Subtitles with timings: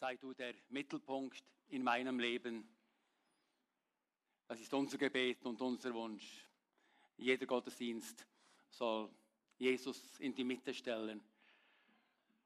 [0.00, 2.66] sei du der Mittelpunkt in meinem Leben.
[4.48, 6.46] Das ist unser Gebet und unser Wunsch.
[7.18, 8.26] Jeder Gottesdienst
[8.70, 9.10] soll
[9.58, 11.20] Jesus in die Mitte stellen.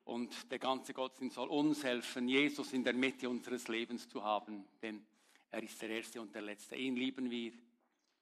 [0.02, 4.66] Und der ganze Gottesdienst soll uns helfen, Jesus in der Mitte unseres Lebens zu haben.
[4.82, 5.06] Denn
[5.52, 6.74] er ist der Erste und der Letzte.
[6.74, 7.52] Ihn lieben wir.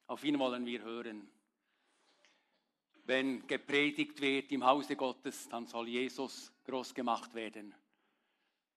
[0.08, 1.26] Auf ihn wollen wir hören.
[3.04, 7.74] Wenn gepredigt wird im Hause Gottes, dann soll Jesus groß gemacht werden.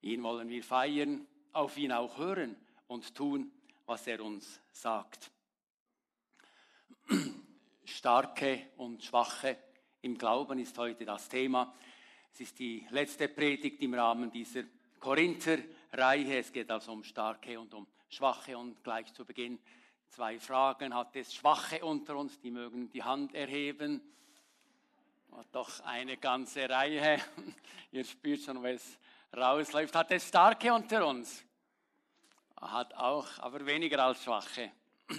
[0.06, 3.52] Ihn wollen wir feiern, auf ihn auch hören und tun,
[3.88, 5.32] was er uns sagt.
[7.86, 9.58] Starke und Schwache
[10.04, 11.74] im Glauben ist heute das Thema.
[12.32, 14.66] Es ist die letzte Predigt im Rahmen dieser
[15.00, 16.38] Korinther-Reihe.
[16.38, 19.58] Es geht also um Starke und um Schwache und gleich zu Beginn
[20.10, 20.94] zwei Fragen.
[20.94, 24.02] Hat es Schwache unter uns, die mögen die Hand erheben?
[25.52, 27.20] Doch eine ganze Reihe.
[27.92, 29.00] Ihr spürt schon, was
[29.34, 29.96] rausläuft.
[29.96, 31.46] Hat es Starke unter uns?
[32.60, 34.72] Hat auch, aber weniger als Schwache.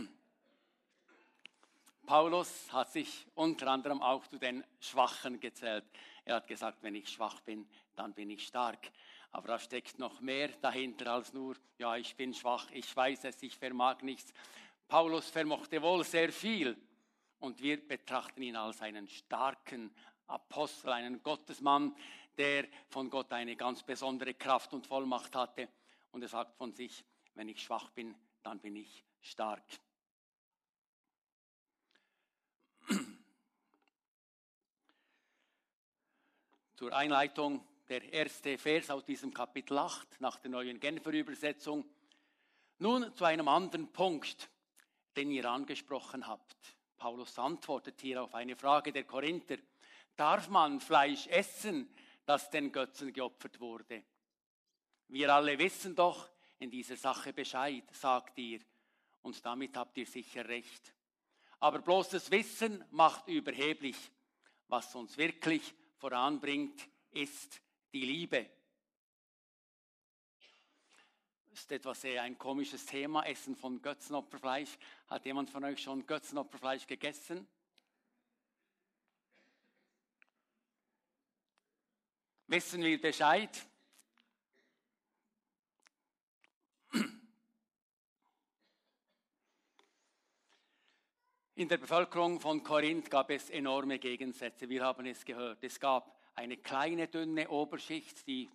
[2.07, 5.85] Paulus hat sich unter anderem auch zu den Schwachen gezählt.
[6.25, 8.91] Er hat gesagt, wenn ich schwach bin, dann bin ich stark.
[9.33, 13.43] Aber da steckt noch mehr dahinter als nur, ja, ich bin schwach, ich weiß es,
[13.43, 14.33] ich vermag nichts.
[14.89, 16.77] Paulus vermochte wohl sehr viel
[17.41, 19.95] und wir betrachten ihn als einen starken
[20.27, 21.95] Apostel, einen Gottesmann,
[22.37, 25.69] der von Gott eine ganz besondere Kraft und Vollmacht hatte.
[26.13, 29.65] Und er sagt von sich, wenn ich schwach bin, dann bin ich stark.
[36.77, 41.85] Zur Einleitung der erste Vers aus diesem Kapitel 8 nach der neuen Genfer Übersetzung.
[42.79, 44.51] Nun zu einem anderen Punkt,
[45.17, 46.77] den ihr angesprochen habt.
[46.99, 49.57] Paulus antwortet hier auf eine Frage der Korinther.
[50.17, 51.89] Darf man Fleisch essen,
[52.27, 54.05] das den Götzen geopfert wurde?
[55.09, 58.61] Wir alle wissen doch in dieser Sache Bescheid, sagt ihr,
[59.23, 60.93] und damit habt ihr sicher recht.
[61.59, 63.97] Aber bloßes Wissen macht überheblich.
[64.69, 67.61] Was uns wirklich voranbringt, ist
[67.93, 68.51] die Liebe.
[71.53, 74.77] Ist etwas sehr ein komisches Thema, Essen von Götzenopferfleisch.
[75.07, 77.49] Hat jemand von euch schon Götzenopferfleisch gegessen?
[82.49, 83.67] Wissen wir Bescheid?
[91.57, 94.69] In der Bevölkerung von Korinth gab es enorme Gegensätze.
[94.69, 95.65] Wir haben es gehört.
[95.65, 98.49] Es gab eine kleine, dünne Oberschicht, die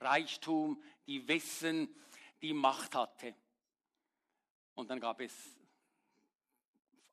[0.00, 1.94] Reichtum, die Wissen,
[2.42, 3.34] die Macht hatte.
[4.74, 5.55] Und dann gab es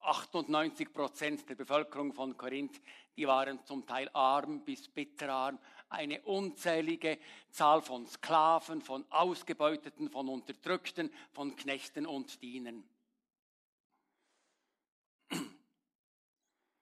[0.03, 2.81] 98 Prozent der Bevölkerung von Korinth,
[3.15, 5.59] die waren zum Teil arm bis bitterarm.
[5.89, 7.19] Eine unzählige
[7.49, 12.83] Zahl von Sklaven, von Ausgebeuteten, von Unterdrückten, von Knechten und Dienern.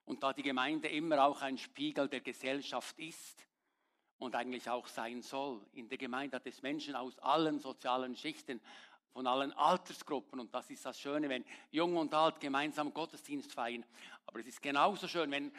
[0.06, 3.46] Und da die Gemeinde immer auch ein Spiegel der Gesellschaft ist
[4.18, 8.62] und eigentlich auch sein soll, in der Gemeinde hat es Menschen aus allen sozialen Schichten,
[9.14, 10.40] von allen Altersgruppen.
[10.40, 13.86] Und das ist das Schöne, wenn Jung und Alt gemeinsam Gottesdienst feiern.
[14.26, 15.52] Aber es ist genauso schön, wenn,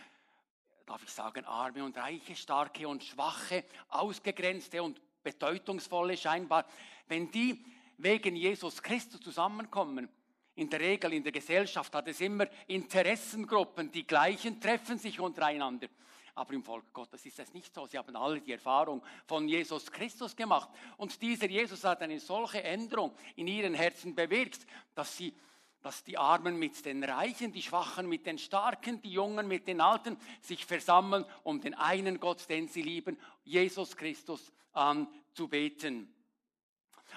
[0.87, 6.67] darf ich sagen, arme und reiche, starke und schwache, ausgegrenzte und bedeutungsvolle scheinbar,
[7.09, 7.65] wenn die
[7.99, 10.09] wegen Jesus Christus zusammenkommen
[10.55, 15.89] in der Regel in der Gesellschaft hat es immer Interessengruppen, die gleichen treffen sich untereinander.
[16.35, 17.87] Aber im Volk Gottes ist es nicht so.
[17.87, 20.71] Sie haben alle die Erfahrung von Jesus Christus gemacht.
[20.97, 25.35] Und dieser Jesus hat eine solche Änderung in ihren Herzen bewirkt, dass sie
[25.83, 29.81] dass die Armen mit den Reichen, die Schwachen mit den Starken, die Jungen mit den
[29.81, 36.15] Alten sich versammeln, um den einen Gott, den sie lieben, Jesus Christus anzubeten.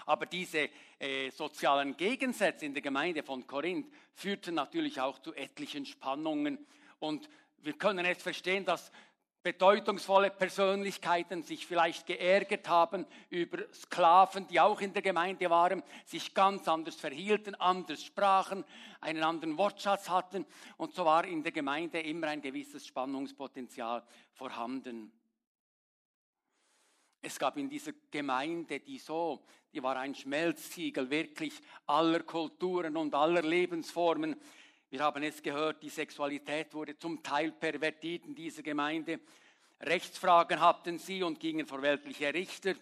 [0.08, 5.86] Aber diese äh, sozialen Gegensätze in der Gemeinde von Korinth führten natürlich auch zu etlichen
[5.86, 6.66] Spannungen.
[7.00, 7.30] Und
[7.66, 8.92] wir können jetzt verstehen, dass
[9.42, 16.34] bedeutungsvolle Persönlichkeiten sich vielleicht geärgert haben über Sklaven, die auch in der Gemeinde waren, sich
[16.34, 18.64] ganz anders verhielten, anders sprachen,
[19.02, 20.46] einen anderen Wortschatz hatten.
[20.78, 24.04] Und so war in der Gemeinde immer ein gewisses Spannungspotenzial
[24.34, 25.12] vorhanden.
[27.22, 33.16] Es gab in dieser Gemeinde, die so, die war ein Schmelztiegel wirklich aller Kulturen und
[33.16, 34.36] aller Lebensformen.
[34.96, 39.20] Wir haben es gehört, die Sexualität wurde zum Teil pervertiert in dieser Gemeinde.
[39.82, 42.76] Rechtsfragen hatten sie und gingen vor weltliche Richter.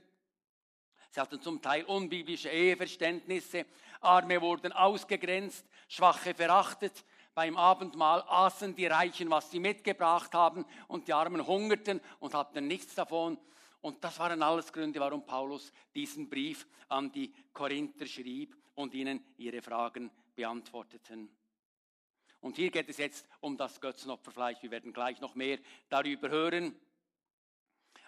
[1.10, 3.66] Sie hatten zum Teil unbiblische Eheverständnisse.
[4.00, 7.04] Arme wurden ausgegrenzt, Schwache verachtet.
[7.34, 12.68] Beim Abendmahl aßen die Reichen, was sie mitgebracht haben, und die Armen hungerten und hatten
[12.68, 13.40] nichts davon.
[13.82, 19.26] Und das waren alles Gründe, warum Paulus diesen Brief an die Korinther schrieb und ihnen
[19.38, 21.36] ihre Fragen beantworteten.
[22.44, 24.62] Und hier geht es jetzt um das Götzenopferfleisch.
[24.62, 26.76] Wir werden gleich noch mehr darüber hören.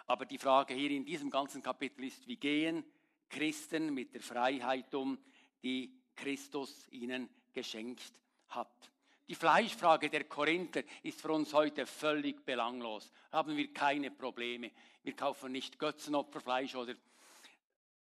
[0.06, 2.84] Aber die Frage hier in diesem ganzen Kapitel ist, wie gehen
[3.30, 5.16] Christen mit der Freiheit um,
[5.62, 8.12] die Christus ihnen geschenkt
[8.48, 8.92] hat.
[9.26, 13.10] Die Fleischfrage der Korinther ist für uns heute völlig belanglos.
[13.32, 14.70] Haben wir keine Probleme.
[15.02, 16.94] Wir kaufen nicht Götzenopferfleisch oder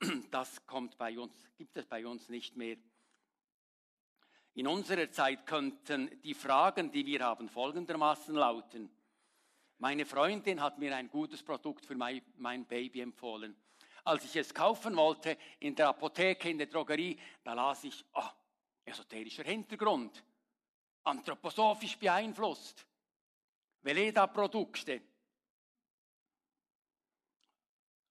[0.32, 2.76] das kommt bei uns, gibt es bei uns nicht mehr.
[4.54, 8.88] In unserer Zeit könnten die Fragen, die wir haben, folgendermaßen lauten.
[9.78, 13.56] Meine Freundin hat mir ein gutes Produkt für mein, mein Baby empfohlen.
[14.04, 18.28] Als ich es kaufen wollte in der Apotheke, in der Drogerie, da las ich, oh,
[18.84, 20.22] esoterischer Hintergrund,
[21.02, 22.86] anthroposophisch beeinflusst,
[23.82, 25.02] Veleda-Produkte,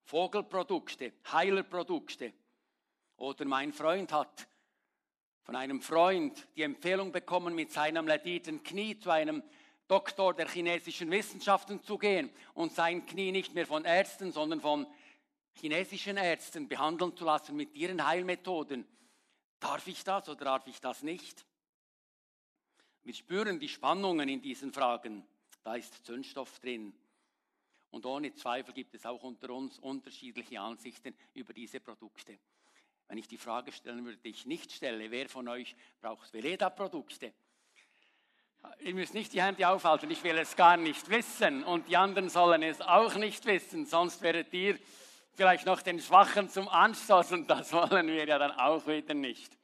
[0.03, 2.33] Vogelprodukte, Heilerprodukte.
[3.15, 4.47] Oder mein Freund hat
[5.43, 9.43] von einem Freund die Empfehlung bekommen, mit seinem ledierten Knie zu einem
[9.87, 14.87] Doktor der chinesischen Wissenschaften zu gehen und sein Knie nicht mehr von Ärzten, sondern von
[15.53, 18.87] chinesischen Ärzten behandeln zu lassen mit ihren Heilmethoden.
[19.59, 21.45] Darf ich das oder darf ich das nicht?
[23.03, 25.25] Wir spüren die Spannungen in diesen Fragen.
[25.63, 26.93] Da ist Zündstoff drin.
[27.91, 32.39] Und ohne Zweifel gibt es auch unter uns unterschiedliche Ansichten über diese Produkte.
[33.07, 37.33] Wenn ich die Frage stellen würde, die ich nicht stelle, wer von euch braucht Veleda-Produkte?
[38.79, 42.29] Ihr müsst nicht die Hände aufhalten, ich will es gar nicht wissen und die anderen
[42.29, 44.79] sollen es auch nicht wissen, sonst werdet ihr
[45.33, 49.57] vielleicht noch den Schwachen zum Anstoß und das wollen wir ja dann auch wieder nicht.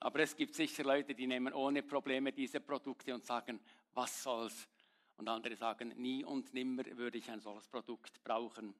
[0.00, 3.58] Aber es gibt sicher Leute, die nehmen ohne Probleme diese Produkte und sagen,
[3.94, 4.68] was soll's?
[5.16, 8.74] Und andere sagen, nie und nimmer würde ich ein solches Produkt brauchen.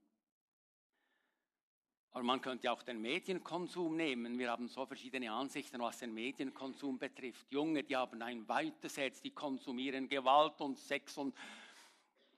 [2.14, 4.38] Aber man könnte auch den Medienkonsum nehmen.
[4.38, 7.50] Wir haben so verschiedene Ansichten, was den Medienkonsum betrifft.
[7.50, 11.34] Junge, die haben ein weites Herz, die konsumieren Gewalt und Sex und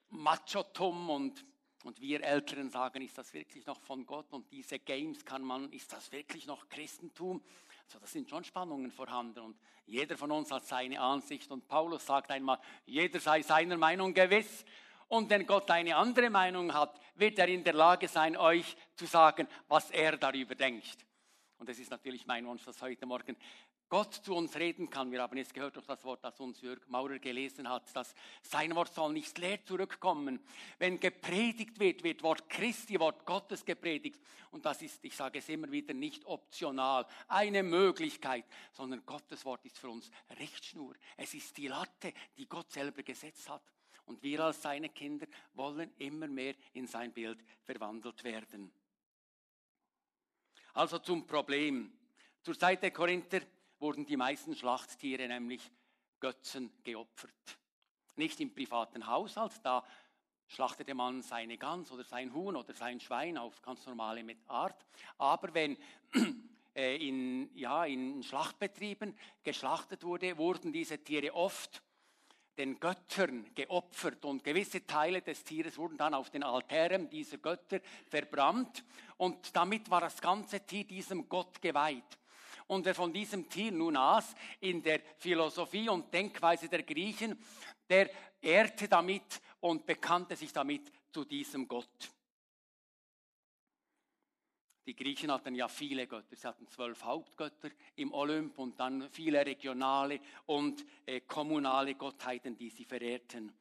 [0.09, 1.45] Machotum und,
[1.85, 4.33] und wir Älteren sagen, ist das wirklich noch von Gott?
[4.33, 7.43] Und diese Games kann man, ist das wirklich noch Christentum?
[7.85, 12.07] Also das sind schon Spannungen vorhanden und jeder von uns hat seine Ansicht und Paulus
[12.07, 14.65] sagt einmal, jeder sei seiner Meinung gewiss
[15.09, 19.07] und wenn Gott eine andere Meinung hat, wird er in der Lage sein, euch zu
[19.07, 21.07] sagen, was er darüber denkt.
[21.59, 23.37] Und es ist natürlich mein Wunsch, dass heute Morgen
[23.89, 25.13] Gott zu uns reden kann.
[25.13, 28.75] Wir haben jetzt gehört durch das Wort, das uns Jörg Maurer gelesen hat, dass sein
[28.75, 30.41] Wort soll nicht leer zurückkommen.
[30.79, 34.21] Wenn gepredigt wird, wird Wort Christi, Wort Gottes gepredigt.
[34.51, 39.65] Und das ist, ich sage es immer wieder, nicht optional, eine Möglichkeit, sondern Gottes Wort
[39.65, 40.97] ist für uns Richtschnur.
[41.17, 43.63] Es ist die Latte, die Gott selber gesetzt hat.
[44.07, 48.73] Und wir als seine Kinder wollen immer mehr in sein Bild verwandelt werden.
[50.75, 51.93] Also zum Problem.
[52.43, 53.41] Zur Zeit der Korinther
[53.79, 55.71] wurden die meisten Schlachttiere nämlich
[56.21, 57.59] Götzen geopfert.
[58.17, 59.85] Nicht im privaten Haushalt, da
[60.49, 64.87] schlachtete man seine Gans oder sein Huhn oder sein Schwein auf ganz normale Art.
[65.19, 65.77] Aber wenn
[66.75, 71.83] äh, in, ja, in Schlachtbetrieben geschlachtet wurde, wurden diese Tiere oft
[72.57, 77.81] den Göttern geopfert und gewisse Teile des Tieres wurden dann auf den Altären dieser Götter
[78.09, 78.85] verbrannt
[79.19, 82.19] und damit war das ganze Tier diesem Gott geweiht.
[82.67, 87.39] Und wer von diesem Tier nun aß, in der Philosophie und Denkweise der Griechen,
[87.89, 92.16] der ehrte damit und bekannte sich damit zu diesem Gott.
[94.87, 96.37] Die Griechen hatten ja viele Götter.
[96.37, 102.71] Sie hatten zwölf Hauptgötter im Olymp und dann viele regionale und äh, kommunale Gottheiten, die
[102.71, 103.53] sie verehrten.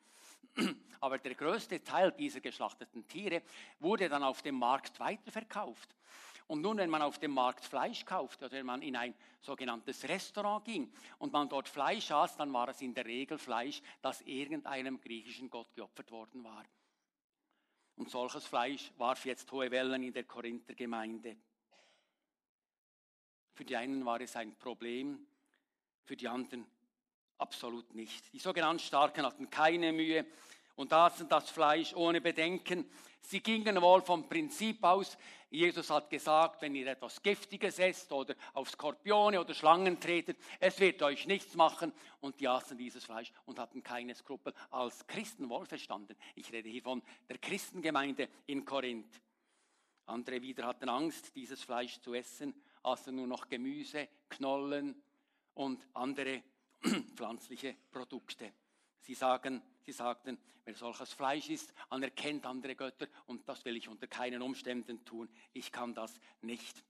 [0.99, 3.41] Aber der größte Teil dieser geschlachteten Tiere
[3.79, 5.95] wurde dann auf dem Markt weiterverkauft.
[6.47, 10.07] Und nun, wenn man auf dem Markt Fleisch kauft oder wenn man in ein sogenanntes
[10.07, 14.21] Restaurant ging und man dort Fleisch aß, dann war es in der Regel Fleisch, das
[14.21, 16.63] irgendeinem griechischen Gott geopfert worden war.
[17.95, 21.37] Und solches Fleisch warf jetzt hohe Wellen in der Korinther Gemeinde.
[23.53, 25.25] Für die einen war es ein Problem,
[26.03, 26.65] für die anderen
[27.37, 28.33] absolut nicht.
[28.33, 30.25] Die sogenannten Starken hatten keine Mühe
[30.75, 32.89] und aßen das Fleisch ohne Bedenken.
[33.21, 35.17] Sie gingen wohl vom Prinzip aus,
[35.55, 40.79] Jesus hat gesagt, wenn ihr etwas Giftiges esst oder auf Skorpione oder Schlangen tretet, es
[40.79, 41.93] wird euch nichts machen.
[42.19, 44.53] Und die aßen dieses Fleisch und hatten keine Skrupel.
[44.71, 46.17] Als Christen wohlverstanden.
[46.35, 49.21] Ich rede hier von der Christengemeinde in Korinth.
[50.07, 55.01] Andere wieder hatten Angst, dieses Fleisch zu essen, aßen nur noch Gemüse, Knollen
[55.55, 56.43] und andere
[57.15, 58.51] pflanzliche Produkte.
[58.99, 63.87] Sie sagen, Sie sagten, wer solches Fleisch isst, anerkennt andere Götter und das will ich
[63.87, 65.29] unter keinen Umständen tun.
[65.53, 66.83] Ich kann das nicht.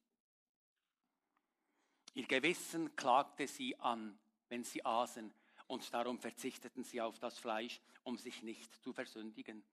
[2.13, 5.33] Ihr Gewissen klagte sie an, wenn sie aßen,
[5.67, 9.63] und darum verzichteten sie auf das Fleisch, um sich nicht zu versündigen.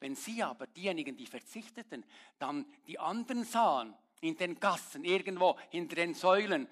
[0.00, 2.04] Wenn sie aber, diejenigen, die verzichteten,
[2.38, 6.68] dann die anderen sahen, in den Gassen, irgendwo hinter den Säulen,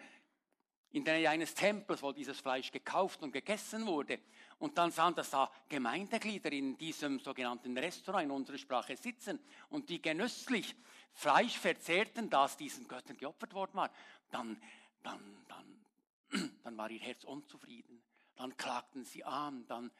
[0.92, 4.18] in der Nähe eines Tempels, wo dieses Fleisch gekauft und gegessen wurde.
[4.60, 9.40] Und dann sahen, dass da Gemeindeglieder in diesem sogenannten Restaurant in unserer Sprache sitzen
[9.70, 10.76] und die genüsslich
[11.12, 13.90] Fleisch verzehrten, das diesen Göttern geopfert worden war.
[14.30, 14.60] Dann,
[15.02, 18.02] dann, dann, dann war ihr Herz unzufrieden.
[18.36, 19.90] Dann klagten sie an, dann,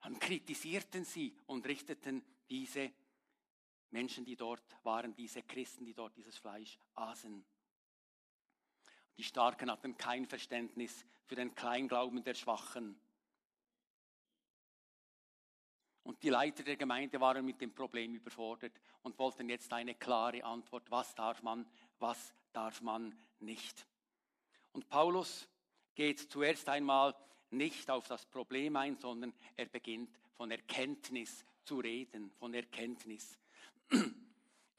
[0.00, 2.90] dann kritisierten sie und richteten diese
[3.90, 7.44] Menschen, die dort waren, diese Christen, die dort dieses Fleisch aßen.
[9.18, 12.98] Die Starken hatten kein Verständnis für den Kleinglauben der Schwachen.
[16.02, 20.42] Und die Leiter der Gemeinde waren mit dem Problem überfordert und wollten jetzt eine klare
[20.44, 20.90] Antwort.
[20.90, 21.66] Was darf man,
[21.98, 23.86] was darf man nicht?
[24.72, 25.48] Und Paulus
[25.94, 27.14] geht zuerst einmal
[27.50, 33.38] nicht auf das Problem ein, sondern er beginnt von Erkenntnis zu reden, von Erkenntnis.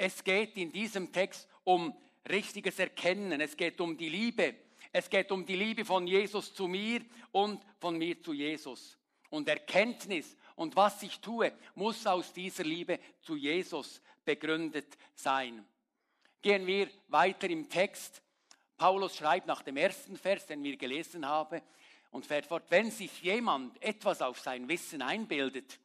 [0.04, 1.96] Es geht in diesem Text um
[2.28, 4.56] richtiges Erkennen, es geht um die Liebe,
[4.92, 7.02] es geht um die Liebe von Jesus zu mir
[7.32, 8.98] und von mir zu Jesus.
[9.30, 15.66] Und Erkenntnis und was ich tue, muss aus dieser Liebe zu Jesus begründet sein.
[16.40, 18.22] Gehen wir weiter im Text.
[18.78, 21.62] Paulus schreibt nach dem ersten Vers, den wir gelesen haben,
[22.12, 25.80] und fährt fort, wenn sich jemand etwas auf sein Wissen einbildet,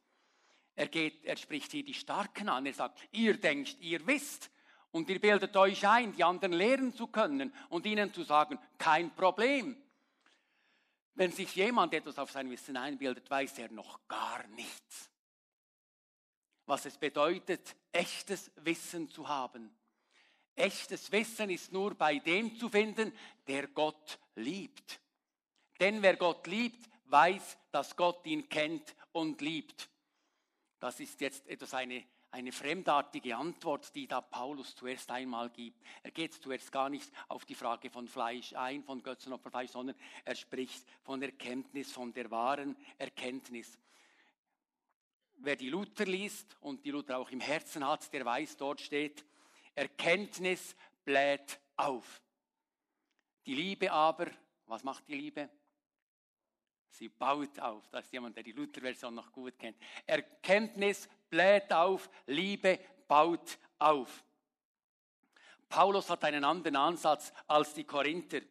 [0.75, 4.51] er, geht, er spricht hier die Starken an, er sagt, ihr denkt, ihr wisst
[4.91, 9.09] und ihr bildet euch ein, die anderen lehren zu können und ihnen zu sagen, kein
[9.15, 9.75] Problem.
[11.17, 15.09] Wenn sich jemand etwas auf sein Wissen einbildet, weiß er noch gar nichts.
[16.67, 19.75] Was es bedeutet, echtes Wissen zu haben.
[20.53, 23.11] Echtes Wissen ist nur bei dem zu finden,
[23.47, 24.99] der Gott liebt.
[25.79, 29.89] Denn wer Gott liebt, weiß, dass Gott ihn kennt und liebt.
[30.79, 35.81] Das ist jetzt etwas eine, eine fremdartige Antwort, die da Paulus zuerst einmal gibt.
[36.03, 40.35] Er geht zuerst gar nicht auf die Frage von Fleisch ein, von Götzenopferfleisch, sondern er
[40.35, 43.77] spricht von Erkenntnis, von der wahren Erkenntnis.
[45.37, 49.23] Wer die Luther liest und die Luther auch im Herzen hat, der weiß, dort steht,
[49.75, 52.21] Erkenntnis bläht auf.
[53.45, 54.27] Die Liebe aber,
[54.65, 55.49] was macht die Liebe?
[56.89, 57.87] Sie baut auf.
[57.89, 59.77] Das ist jemand, der die Luther-Version noch gut kennt.
[60.05, 64.23] Erkenntnis bläht auf, Liebe baut auf.
[65.69, 68.41] Paulus hat einen anderen Ansatz als die Korinther.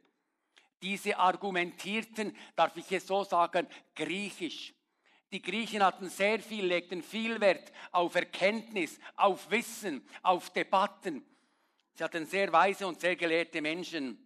[0.82, 4.74] Diese argumentierten, darf ich es so sagen, griechisch.
[5.32, 11.24] Die Griechen hatten sehr viel, legten viel Wert auf Erkenntnis, auf Wissen, auf Debatten.
[11.94, 14.25] Sie hatten sehr weise und sehr gelehrte Menschen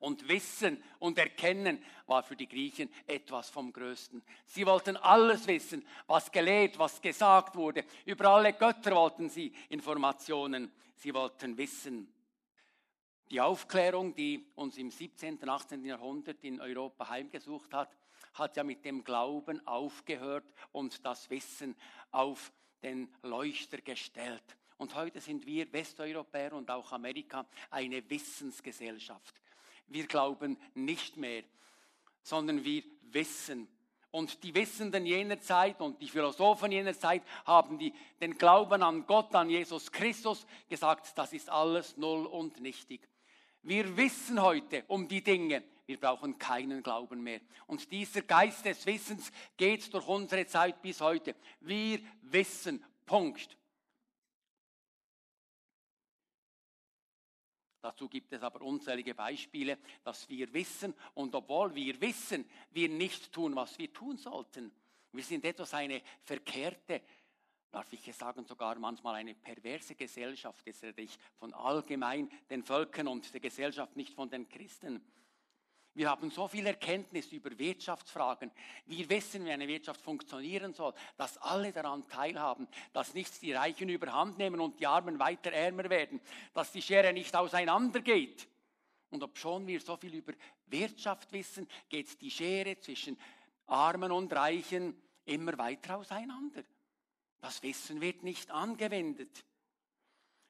[0.00, 4.22] und Wissen und Erkennen war für die Griechen etwas vom Größten.
[4.44, 7.84] Sie wollten alles wissen, was gelehrt, was gesagt wurde.
[8.04, 10.70] Über alle Götter wollten sie Informationen.
[10.96, 12.12] Sie wollten wissen.
[13.30, 15.38] Die Aufklärung, die uns im 17.
[15.38, 15.84] und 18.
[15.84, 17.96] Jahrhundert in Europa heimgesucht hat,
[18.34, 21.74] hat ja mit dem Glauben aufgehört und das Wissen
[22.12, 24.44] auf den Leuchter gestellt.
[24.78, 29.40] Und heute sind wir Westeuropäer und auch Amerika eine Wissensgesellschaft.
[29.88, 31.42] Wir glauben nicht mehr,
[32.22, 33.68] sondern wir wissen.
[34.10, 39.06] Und die Wissenden jener Zeit und die Philosophen jener Zeit haben die, den Glauben an
[39.06, 43.06] Gott, an Jesus Christus gesagt, das ist alles null und nichtig.
[43.62, 47.40] Wir wissen heute um die Dinge, wir brauchen keinen Glauben mehr.
[47.66, 51.34] Und dieser Geist des Wissens geht durch unsere Zeit bis heute.
[51.60, 53.56] Wir wissen, Punkt.
[57.86, 63.32] Dazu gibt es aber unzählige Beispiele, dass wir wissen und obwohl wir wissen, wir nicht
[63.32, 64.72] tun, was wir tun sollten.
[65.12, 67.00] Wir sind etwas eine verkehrte,
[67.70, 70.66] darf ich sagen, sogar manchmal eine perverse Gesellschaft.
[70.66, 75.00] Jetzt rede ich von allgemein den Völkern und der Gesellschaft, nicht von den Christen.
[75.96, 78.50] Wir haben so viel Erkenntnis über Wirtschaftsfragen.
[78.84, 83.88] Wir wissen, wie eine Wirtschaft funktionieren soll, dass alle daran teilhaben, dass nicht die Reichen
[83.88, 86.20] überhand nehmen und die Armen weiter ärmer werden,
[86.52, 88.46] dass die Schere nicht auseinandergeht.
[89.08, 90.34] Und obschon wir so viel über
[90.66, 93.18] Wirtschaft wissen, geht die Schere zwischen
[93.66, 96.62] Armen und Reichen immer weiter auseinander.
[97.40, 99.46] Das Wissen wird nicht angewendet.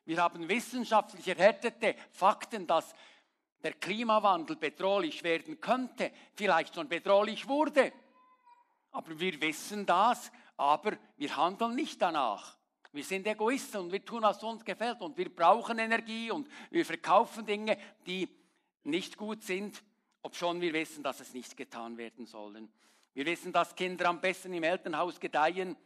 [0.06, 2.94] Wir haben wissenschaftlich erhärtete Fakten, dass
[3.66, 7.92] der Klimawandel bedrohlich werden könnte, vielleicht schon bedrohlich wurde.
[8.92, 12.56] Aber wir wissen das, aber wir handeln nicht danach.
[12.92, 16.86] Wir sind Egoisten und wir tun, was uns gefällt und wir brauchen Energie und wir
[16.86, 18.28] verkaufen Dinge, die
[18.84, 19.82] nicht gut sind,
[20.22, 22.72] obschon wir wissen, dass es nicht getan werden sollen.
[23.14, 25.76] Wir wissen, dass Kinder am besten im Elternhaus gedeihen.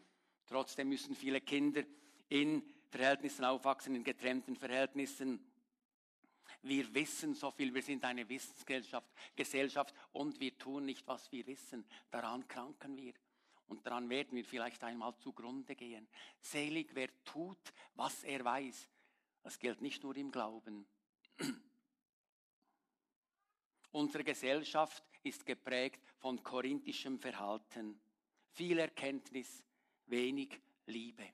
[0.46, 1.82] Trotzdem müssen viele Kinder
[2.28, 5.50] in Verhältnissen aufwachsen, in getrennten Verhältnissen.
[6.62, 11.46] Wir wissen so viel, wir sind eine Wissensgesellschaft Gesellschaft, und wir tun nicht, was wir
[11.46, 11.86] wissen.
[12.10, 13.14] Daran kranken wir.
[13.66, 16.08] Und daran werden wir vielleicht einmal zugrunde gehen.
[16.40, 18.88] Selig, wer tut, was er weiß.
[19.42, 20.86] Das gilt nicht nur im Glauben.
[23.92, 28.00] Unsere Gesellschaft ist geprägt von korinthischem Verhalten.
[28.50, 29.62] Viel Erkenntnis,
[30.06, 31.32] wenig Liebe.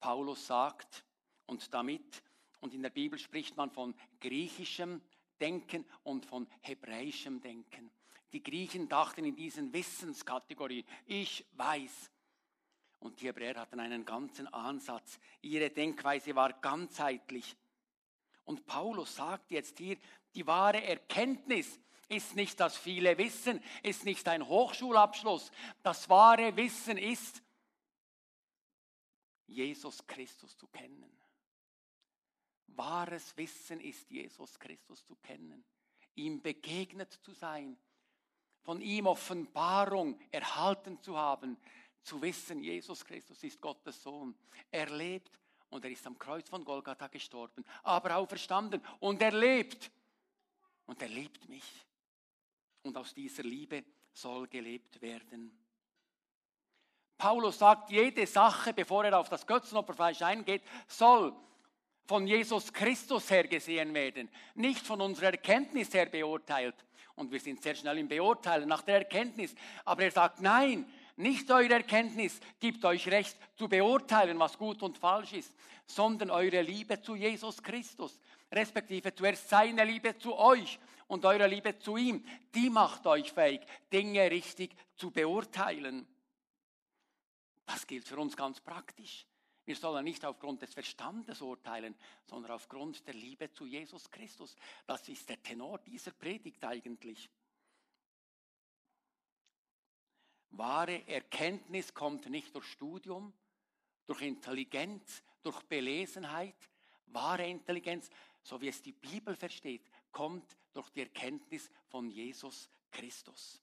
[0.00, 1.04] Paulus sagt,
[1.46, 2.22] und damit
[2.64, 5.02] und in der Bibel spricht man von griechischem
[5.38, 7.90] Denken und von hebräischem Denken.
[8.32, 12.10] Die Griechen dachten in diesen Wissenskategorien, ich weiß.
[13.00, 15.20] Und die Hebräer hatten einen ganzen Ansatz.
[15.42, 17.54] Ihre Denkweise war ganzheitlich.
[18.44, 19.98] Und Paulus sagt jetzt hier,
[20.34, 21.78] die wahre Erkenntnis
[22.08, 25.52] ist nicht das viele Wissen, ist nicht ein Hochschulabschluss.
[25.82, 27.42] Das wahre Wissen ist,
[29.48, 31.14] Jesus Christus zu kennen.
[32.68, 35.64] Wahres Wissen ist, Jesus Christus zu kennen,
[36.14, 37.76] ihm begegnet zu sein,
[38.62, 41.56] von ihm Offenbarung erhalten zu haben,
[42.02, 44.34] zu wissen, Jesus Christus ist Gottes Sohn.
[44.70, 45.38] Er lebt
[45.70, 49.90] und er ist am Kreuz von Golgatha gestorben, aber auferstanden und er lebt.
[50.86, 51.64] Und er liebt mich.
[52.82, 55.58] Und aus dieser Liebe soll gelebt werden.
[57.16, 61.34] Paulus sagt, jede Sache, bevor er auf das Götzenopferfleisch eingeht, soll
[62.06, 66.74] von Jesus Christus her gesehen werden, nicht von unserer Erkenntnis her beurteilt.
[67.16, 69.54] Und wir sind sehr schnell im Beurteilen nach der Erkenntnis.
[69.84, 70.84] Aber er sagt, nein,
[71.16, 75.54] nicht eure Erkenntnis gibt euch recht zu beurteilen, was gut und falsch ist,
[75.86, 78.18] sondern eure Liebe zu Jesus Christus,
[78.50, 83.60] respektive zuerst seine Liebe zu euch und eure Liebe zu ihm, die macht euch fähig,
[83.92, 86.06] Dinge richtig zu beurteilen.
[87.66, 89.26] Das gilt für uns ganz praktisch.
[89.64, 91.94] Wir sollen nicht aufgrund des Verstandes urteilen,
[92.26, 94.56] sondern aufgrund der Liebe zu Jesus Christus.
[94.86, 97.30] Das ist der Tenor dieser Predigt eigentlich.
[100.50, 103.32] Wahre Erkenntnis kommt nicht durch Studium,
[104.06, 106.56] durch Intelligenz, durch Belesenheit.
[107.06, 108.10] Wahre Intelligenz,
[108.42, 113.60] so wie es die Bibel versteht, kommt durch die Erkenntnis von Jesus Christus.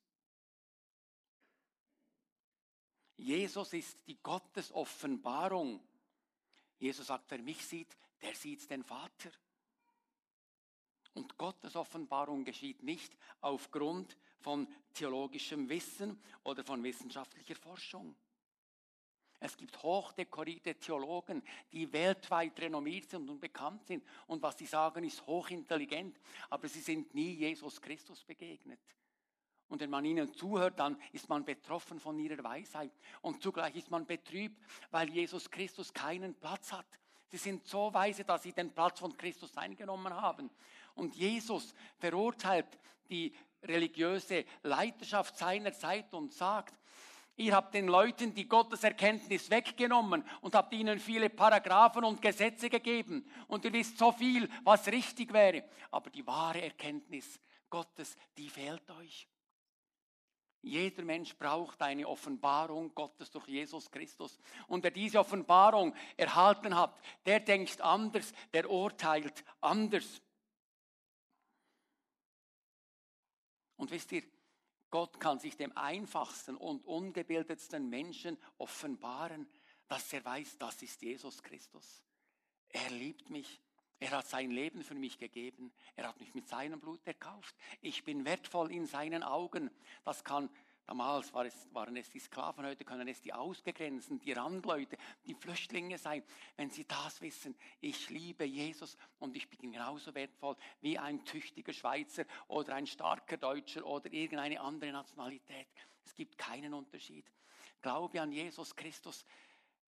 [3.18, 5.80] Jesus ist die Gottesoffenbarung.
[6.82, 9.32] Jesus sagt, wer mich sieht, der sieht den Vater.
[11.14, 18.16] Und Gottes Offenbarung geschieht nicht aufgrund von theologischem Wissen oder von wissenschaftlicher Forschung.
[19.40, 24.04] Es gibt hochdekorierte Theologen, die weltweit renommiert sind und bekannt sind.
[24.28, 26.20] Und was sie sagen, ist hochintelligent.
[26.50, 28.80] Aber sie sind nie Jesus Christus begegnet.
[29.72, 32.92] Und wenn man ihnen zuhört, dann ist man betroffen von ihrer Weisheit.
[33.22, 36.86] Und zugleich ist man betrübt, weil Jesus Christus keinen Platz hat.
[37.30, 40.50] Sie sind so weise, dass sie den Platz von Christus eingenommen haben.
[40.94, 42.68] Und Jesus verurteilt
[43.10, 46.74] die religiöse Leiterschaft seiner Zeit und sagt,
[47.38, 53.26] ihr habt den Leuten die Gotteserkenntnis weggenommen und habt ihnen viele Paragraphen und Gesetze gegeben.
[53.48, 55.64] Und ihr wisst so viel, was richtig wäre.
[55.92, 59.30] Aber die wahre Erkenntnis Gottes, die fehlt euch.
[60.64, 64.38] Jeder Mensch braucht eine Offenbarung Gottes durch Jesus Christus.
[64.68, 66.96] Und wer diese Offenbarung erhalten hat,
[67.26, 70.22] der denkt anders, der urteilt anders.
[73.76, 74.24] Und wisst ihr,
[74.92, 79.50] Gott kann sich dem einfachsten und ungebildetsten Menschen offenbaren,
[79.88, 82.04] dass er weiß, das ist Jesus Christus.
[82.70, 83.62] Er liebt mich.
[84.02, 85.72] Er hat sein Leben für mich gegeben.
[85.96, 87.56] Er hat mich mit seinem Blut erkauft.
[87.82, 89.70] Ich bin wertvoll in seinen Augen.
[90.04, 90.50] Das kann
[90.88, 96.22] Damals waren es die Sklaven, heute können es die Ausgegrenzten, die Randleute, die Flüchtlinge sein.
[96.58, 101.72] Wenn sie das wissen, ich liebe Jesus und ich bin genauso wertvoll wie ein tüchtiger
[101.72, 105.68] Schweizer oder ein starker Deutscher oder irgendeine andere Nationalität.
[106.04, 107.26] Es gibt keinen Unterschied.
[107.82, 109.24] Glaube an Jesus Christus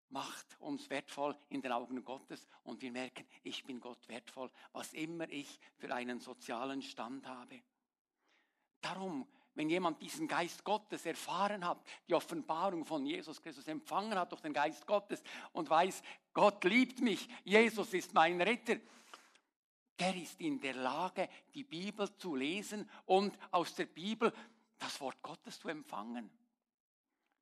[0.09, 4.93] macht uns wertvoll in den Augen Gottes und wir merken, ich bin Gott wertvoll, was
[4.93, 7.61] immer ich für einen sozialen Stand habe.
[8.81, 14.31] Darum, wenn jemand diesen Geist Gottes erfahren hat, die Offenbarung von Jesus Christus empfangen hat
[14.31, 16.01] durch den Geist Gottes und weiß,
[16.33, 18.77] Gott liebt mich, Jesus ist mein Retter,
[19.99, 24.33] der ist in der Lage, die Bibel zu lesen und aus der Bibel
[24.79, 26.29] das Wort Gottes zu empfangen.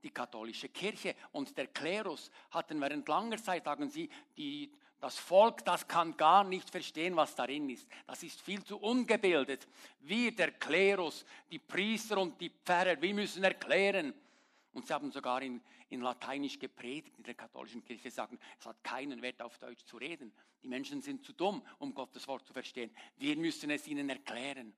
[0.04, 5.66] Die katholische Kirche und der Klerus hatten während langer Zeit, sagen sie, die, das Volk,
[5.66, 7.88] das kann gar nicht verstehen, was darin ist.
[8.06, 9.68] Das ist viel zu ungebildet.
[10.00, 14.14] Wir, der Klerus, die Priester und die Pfarrer, wir müssen erklären.
[14.74, 15.60] Und sie haben sogar in,
[15.90, 19.98] in Lateinisch gepredigt in der katholischen Kirche, sagen, es hat keinen Wert, auf Deutsch zu
[19.98, 20.32] reden.
[20.64, 22.96] Die Menschen sind zu dumm, um Gottes Wort zu verstehen.
[23.18, 24.74] Wir müssen es ihnen erklären.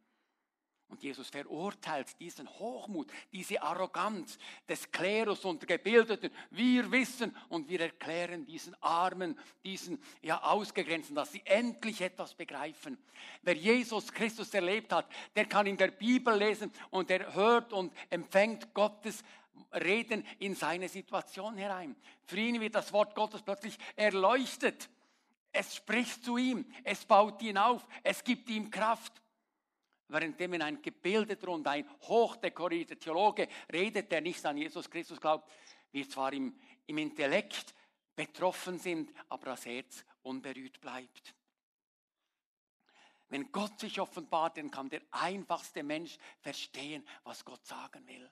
[0.94, 4.38] Und Jesus verurteilt diesen Hochmut, diese Arroganz
[4.70, 6.30] des Klerus und der Gebildeten.
[6.52, 13.00] Wir wissen und wir erklären diesen Armen, diesen ja ausgegrenzten, dass sie endlich etwas begreifen.
[13.42, 17.92] Wer Jesus Christus erlebt hat, der kann in der Bibel lesen und er hört und
[18.12, 19.24] empfängt Gottes
[19.72, 21.96] Reden in seine Situation herein.
[22.22, 24.92] Für ihn wird das Wort Gottes plötzlich erleuchtet.
[25.52, 29.23] Es spricht zu ihm, es baut ihn auf, es gibt ihm Kraft.
[30.14, 35.52] Währenddem ein gebildeter und ein hochdekorierter Theologe redet, der nicht an Jesus Christus glaubt,
[35.92, 37.74] wir zwar im, im Intellekt
[38.16, 41.36] betroffen sind, aber das Herz unberührt bleibt.
[43.30, 48.30] Wenn Gott sich offenbart, dann kann der einfachste Mensch verstehen, was Gott sagen will.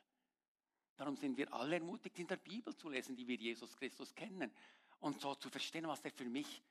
[0.96, 4.52] Darum sind wir alle ermutigt, in der Bibel zu lesen, die wir Jesus Christus kennen
[5.00, 6.62] und so zu verstehen, was er für mich,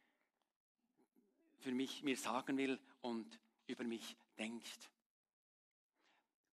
[1.58, 4.90] für mich mir sagen will und über mich denkt.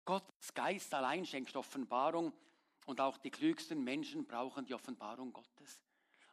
[0.06, 2.32] Gottes Geist allein schenkt Offenbarung
[2.86, 5.82] und auch die klügsten Menschen brauchen die Offenbarung Gottes.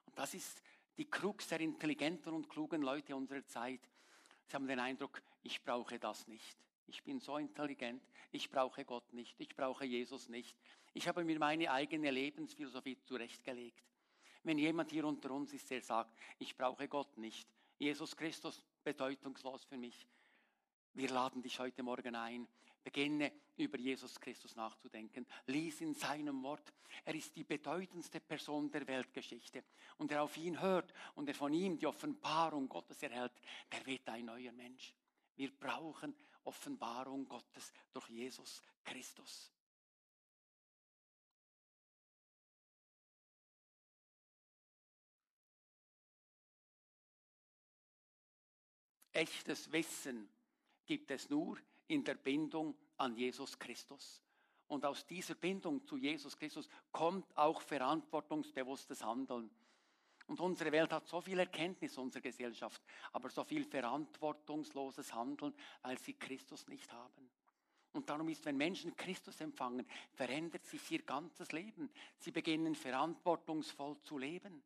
[0.05, 0.63] Und das ist
[0.99, 3.81] die Krux der intelligenten und klugen Leute unserer Zeit.
[4.47, 6.57] Sie haben den Eindruck, ich brauche das nicht.
[6.87, 10.55] Ich bin so intelligent, ich brauche Gott nicht, ich brauche Jesus nicht.
[10.93, 13.83] Ich habe mir meine eigene Lebensphilosophie zurechtgelegt.
[14.43, 19.65] Wenn jemand hier unter uns ist, der sagt, ich brauche Gott nicht, Jesus Christus bedeutungslos
[19.65, 20.07] für mich,
[20.93, 22.47] wir laden dich heute Morgen ein,
[22.83, 25.27] beginne über Jesus Christus nachzudenken.
[25.47, 26.73] Lies in seinem Wort.
[27.05, 29.65] Er ist die bedeutendste Person der Weltgeschichte.
[29.99, 33.33] Und wer auf ihn hört und er von ihm die Offenbarung Gottes erhält,
[33.71, 34.95] der wird ein neuer Mensch.
[35.37, 36.15] Wir brauchen
[36.45, 39.53] Offenbarung Gottes durch Jesus Christus.
[49.13, 50.29] Echtes Wissen
[50.87, 54.23] gibt es nur in der Bindung an Jesus Christus.
[54.69, 59.51] Und aus dieser Bindung zu Jesus Christus kommt auch verantwortungsbewusstes Handeln.
[60.27, 62.81] Und unsere Welt hat so viel Erkenntnis, unsere Gesellschaft,
[63.13, 67.31] aber so viel verantwortungsloses Handeln, weil sie Christus nicht haben.
[67.93, 71.91] Und darum ist, wenn Menschen Christus empfangen, verändert sich ihr ganzes Leben.
[72.17, 74.63] Sie beginnen verantwortungsvoll zu leben.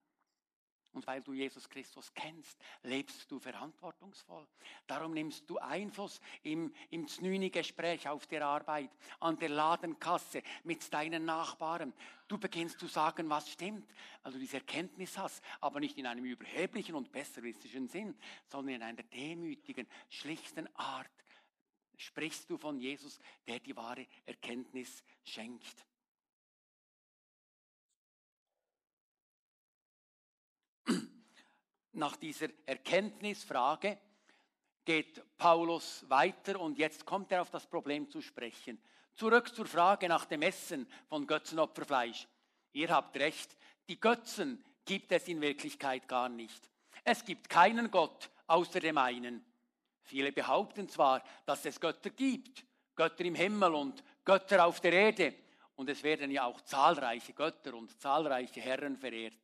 [0.97, 4.49] Und weil du Jesus Christus kennst, lebst du verantwortungsvoll.
[4.87, 8.89] Darum nimmst du Einfluss im, im Znüni-Gespräch auf der Arbeit,
[9.21, 11.93] an der Ladenkasse, mit deinen Nachbarn.
[12.29, 13.87] Du beginnst zu sagen, was stimmt,
[14.23, 18.83] weil du diese Erkenntnis hast, aber nicht in einem überheblichen und besserwissischen Sinn, sondern in
[18.83, 21.11] einer demütigen, schlichten Art
[21.99, 25.85] sprichst du von Jesus, der die wahre Erkenntnis schenkt.
[31.97, 33.99] Nach dieser Erkenntnisfrage
[34.85, 38.81] geht Paulus weiter und jetzt kommt er auf das Problem zu sprechen.
[39.15, 42.29] Zurück zur Frage nach dem Essen von Götzenopferfleisch.
[42.73, 43.57] Ihr habt recht,
[43.89, 46.71] die Götzen gibt es in Wirklichkeit gar nicht.
[47.03, 49.45] Es gibt keinen Gott außer dem einen.
[50.03, 55.35] Viele behaupten zwar, dass es Götter gibt, Götter im Himmel und Götter auf der Erde,
[55.75, 59.35] und es werden ja auch zahlreiche Götter und zahlreiche Herren verehrt.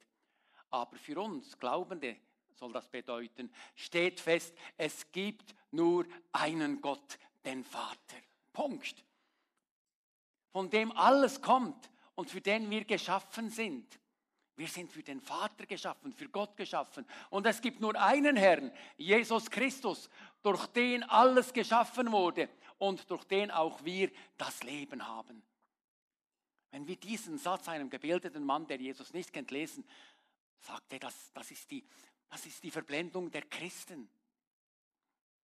[0.70, 2.16] Aber für uns Glaubende
[2.56, 8.16] soll das bedeuten, steht fest, es gibt nur einen Gott, den Vater.
[8.52, 9.04] Punkt.
[10.50, 13.98] Von dem alles kommt und für den wir geschaffen sind.
[14.56, 17.06] Wir sind für den Vater geschaffen, für Gott geschaffen.
[17.30, 20.10] Und es gibt nur einen Herrn, Jesus Christus,
[20.42, 25.42] durch den alles geschaffen wurde und durch den auch wir das Leben haben.
[26.70, 29.84] Wenn wir diesen Satz einem gebildeten Mann, der Jesus nicht kennt, lesen,
[30.58, 31.84] sagt er, das, das ist die
[32.32, 34.08] das ist die Verblendung der Christen.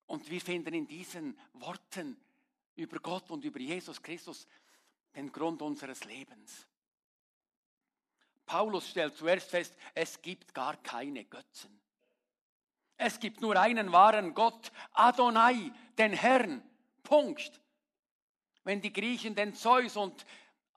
[0.07, 2.19] Und wir finden in diesen Worten
[2.77, 4.47] über Gott und über Jesus Christus
[5.15, 6.67] den Grund unseres Lebens.
[8.47, 11.79] Paulus stellt zuerst fest, es gibt gar keine Götzen.
[12.97, 16.63] Es gibt nur einen wahren Gott, Adonai, den Herrn.
[17.03, 17.61] Punkt.
[18.65, 20.25] Wenn die Griechen den Zeus und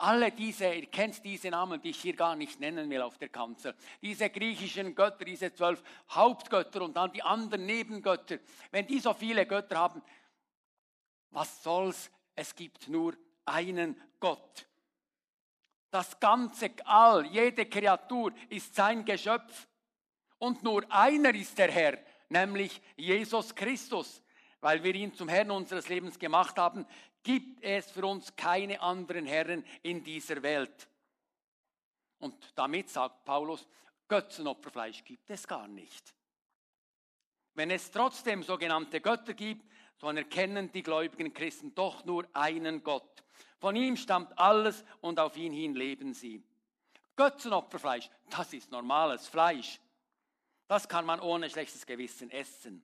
[0.02, 3.30] alle diese, ihr kennt diese Namen, die ich hier gar nicht nennen will auf der
[3.30, 3.76] Kanzel.
[4.02, 8.40] Diese griechischen Götter, diese zwölf Hauptgötter und dann die anderen Nebengötter.
[8.72, 10.02] Wenn die so viele Götter haben,
[11.30, 12.10] was soll's?
[12.36, 14.68] Es gibt nur einen Gott.
[15.92, 19.68] Das ganze All, jede Kreatur ist sein Geschöpf.
[20.40, 24.24] Und nur einer ist der Herr, nämlich Jesus Christus.
[24.62, 26.86] Weil wir ihn zum Herrn unseres Lebens gemacht haben,
[27.24, 30.88] gibt es für uns keine anderen Herren in dieser Welt.
[32.20, 33.68] Und damit sagt Paulus,
[34.08, 36.14] Götzenopferfleisch gibt es gar nicht.
[37.54, 43.24] Wenn es trotzdem sogenannte Götter gibt, so erkennen die gläubigen Christen doch nur einen Gott.
[43.60, 46.44] Von ihm stammt alles und auf ihn hin leben sie.
[47.16, 49.80] Götzenopferfleisch, das ist normales Fleisch.
[50.68, 52.82] Das kann man ohne schlechtes Gewissen essen.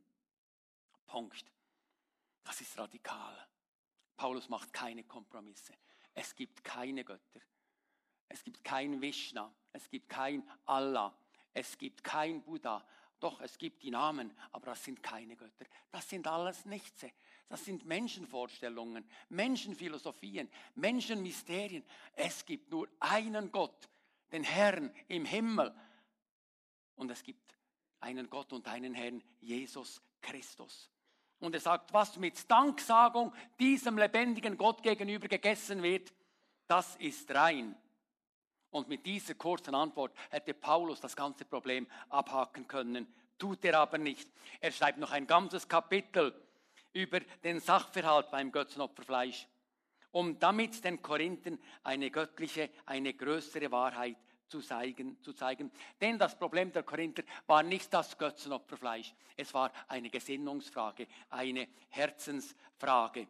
[1.08, 1.46] Punkt.
[2.44, 3.48] Das ist radikal.
[4.18, 5.74] Paulus macht keine Kompromisse.
[6.14, 7.40] Es gibt keine Götter.
[8.28, 9.54] Es gibt kein Vishna.
[9.72, 11.18] Es gibt kein Allah.
[11.54, 12.86] Es gibt kein Buddha.
[13.20, 15.66] Doch, es gibt die Namen, aber das sind keine Götter.
[15.92, 17.06] Das sind alles Nichts.
[17.50, 21.86] Das sind Menschenvorstellungen, Menschenphilosophien, Menschenmysterien.
[22.14, 23.90] Es gibt nur einen Gott,
[24.32, 25.74] den Herrn im Himmel.
[26.96, 27.56] Und es gibt
[28.02, 30.92] einen Gott und einen Herrn, Jesus Christus.
[31.40, 36.12] Und er sagt, was mit Danksagung diesem lebendigen Gott gegenüber gegessen wird,
[36.68, 37.76] das ist rein.
[38.72, 43.08] Und mit dieser kurzen Antwort hätte Paulus das ganze Problem abhaken können.
[43.38, 44.30] Tut er aber nicht.
[44.60, 46.34] Er schreibt noch ein ganzes Kapitel
[46.92, 49.48] über den Sachverhalt beim Götzenopferfleisch,
[50.12, 55.72] um damit den Korinthern eine göttliche, eine größere Wahrheit zu zeigen, zu zeigen.
[56.00, 63.28] Denn das Problem der Korinther war nicht das Götzenopferfleisch, es war eine Gesinnungsfrage, eine Herzensfrage.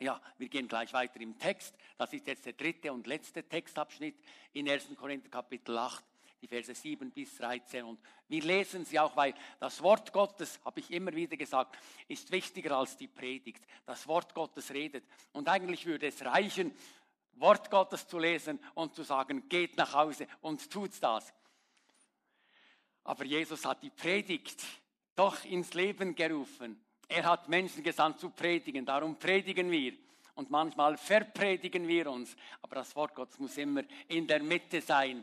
[0.00, 1.74] Ja, wir gehen gleich weiter im Text.
[1.96, 4.16] Das ist jetzt der dritte und letzte Textabschnitt
[4.52, 4.88] in 1.
[4.96, 6.04] Korinther Kapitel 8,
[6.42, 7.84] die Verse 7 bis 13.
[7.84, 12.30] Und wir lesen sie auch, weil das Wort Gottes, habe ich immer wieder gesagt, ist
[12.32, 13.64] wichtiger als die Predigt.
[13.86, 15.04] Das Wort Gottes redet.
[15.32, 16.74] Und eigentlich würde es reichen,
[17.36, 21.32] Wort Gottes zu lesen und zu sagen, geht nach Hause und tut das.
[23.04, 24.62] Aber Jesus hat die Predigt
[25.14, 26.80] doch ins Leben gerufen.
[27.08, 29.92] Er hat Menschen gesandt zu predigen, darum predigen wir.
[30.34, 35.22] Und manchmal verpredigen wir uns, aber das Wort Gottes muss immer in der Mitte sein.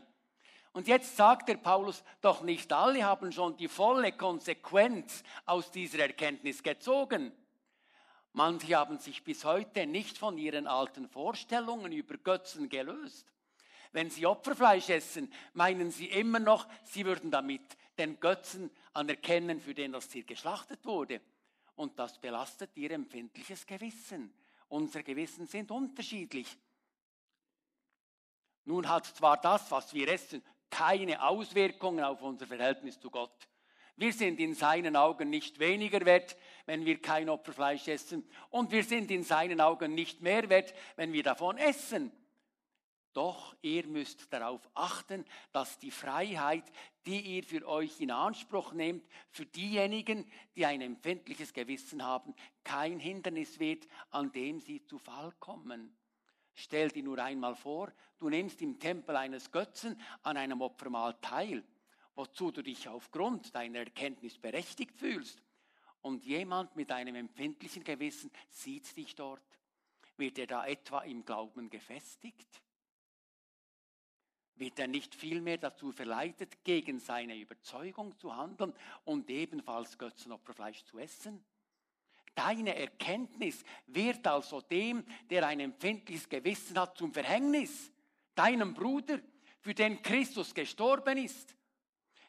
[0.72, 5.98] Und jetzt sagt der Paulus, doch nicht alle haben schon die volle Konsequenz aus dieser
[5.98, 7.32] Erkenntnis gezogen.
[8.34, 13.30] Manche haben sich bis heute nicht von ihren alten Vorstellungen über Götzen gelöst.
[13.92, 19.74] Wenn sie Opferfleisch essen, meinen sie immer noch, sie würden damit den Götzen anerkennen, für
[19.74, 21.20] den das Tier geschlachtet wurde.
[21.76, 24.32] Und das belastet ihr empfindliches Gewissen.
[24.68, 26.56] Unsere Gewissen sind unterschiedlich.
[28.64, 33.48] Nun hat zwar das, was wir essen, keine Auswirkungen auf unser Verhältnis zu Gott.
[33.96, 38.28] Wir sind in seinen Augen nicht weniger wert, wenn wir kein Opferfleisch essen.
[38.50, 42.10] Und wir sind in seinen Augen nicht mehr wert, wenn wir davon essen.
[43.12, 46.64] Doch ihr müsst darauf achten, dass die Freiheit,
[47.04, 50.24] die ihr für euch in Anspruch nehmt, für diejenigen,
[50.56, 55.94] die ein empfindliches Gewissen haben, kein Hindernis wird, an dem sie zu Fall kommen.
[56.54, 61.62] Stell dir nur einmal vor, du nimmst im Tempel eines Götzen an einem Opfermahl teil
[62.14, 65.42] wozu du dich aufgrund deiner Erkenntnis berechtigt fühlst.
[66.00, 69.42] Und jemand mit einem empfindlichen Gewissen sieht dich dort.
[70.16, 72.62] Wird er da etwa im Glauben gefestigt?
[74.56, 80.98] Wird er nicht vielmehr dazu verleitet, gegen seine Überzeugung zu handeln und ebenfalls Götzenopferfleisch zu
[80.98, 81.44] essen?
[82.34, 87.92] Deine Erkenntnis wird also dem, der ein empfindliches Gewissen hat, zum Verhängnis.
[88.34, 89.20] Deinem Bruder,
[89.60, 91.54] für den Christus gestorben ist.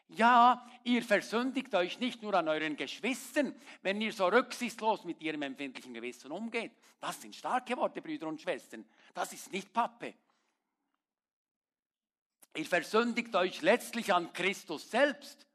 [0.08, 5.42] Ja, ihr versündigt euch nicht nur an euren Geschwistern, wenn ihr so rücksichtslos mit ihrem
[5.42, 6.72] empfindlichen Gewissen umgeht.
[7.00, 8.84] Das sind starke Worte, Brüder und Schwestern.
[9.12, 10.14] Das ist nicht Pappe.
[12.56, 15.46] Ihr versündigt euch letztlich an Christus selbst.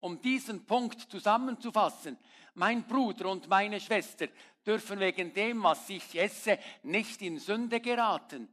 [0.00, 2.18] Um diesen Punkt zusammenzufassen,
[2.54, 4.28] mein Bruder und meine Schwester
[4.64, 8.48] dürfen wegen dem, was ich esse, nicht in Sünde geraten.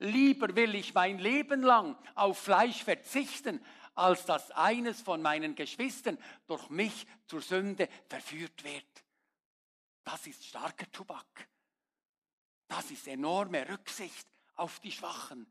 [0.00, 3.60] Lieber will ich mein Leben lang auf Fleisch verzichten,
[3.94, 9.04] als dass eines von meinen Geschwistern durch mich zur Sünde verführt wird.
[10.04, 11.48] Das ist starker Tobak.
[12.68, 15.46] Das ist enorme Rücksicht auf die Schwachen.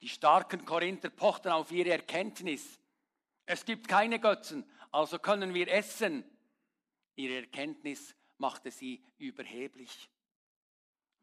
[0.00, 2.80] Die starken Korinther pochten auf ihre Erkenntnis.
[3.44, 6.24] Es gibt keine Götzen, also können wir essen.
[7.16, 10.10] Ihre Erkenntnis machte sie überheblich.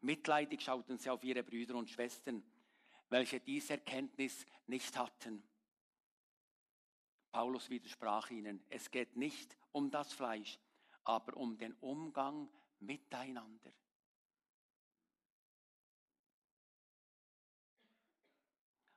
[0.00, 2.42] Mitleidig schauten sie auf ihre Brüder und Schwestern,
[3.08, 5.42] welche diese Erkenntnis nicht hatten.
[7.32, 10.58] Paulus widersprach ihnen, es geht nicht um das Fleisch,
[11.04, 13.72] aber um den Umgang miteinander.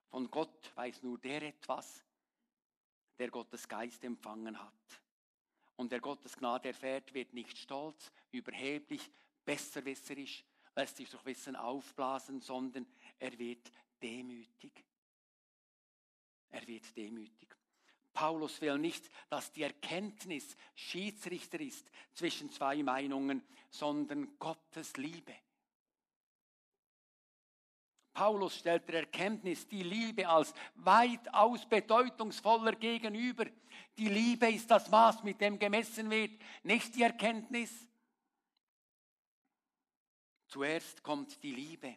[0.10, 2.06] Von Gott weiß nur der etwas,
[3.18, 5.02] der Gottes Geist empfangen hat.
[5.82, 9.02] Und der Gottes Gnade erfährt, wird nicht stolz, überheblich,
[9.44, 12.86] besserwisserisch, lässt sich durch Wissen aufblasen, sondern
[13.18, 14.86] er wird demütig.
[16.52, 17.58] Er wird demütig.
[18.14, 23.42] Paulus will nicht, dass die Erkenntnis Schiedsrichter ist zwischen zwei Meinungen,
[23.72, 25.34] sondern Gottes Liebe.
[28.14, 33.46] Paulus stellt der Erkenntnis die Liebe als weitaus bedeutungsvoller gegenüber.
[33.98, 37.88] Die Liebe ist das Maß, mit dem gemessen wird, nicht die Erkenntnis.
[40.48, 41.96] Zuerst kommt die Liebe.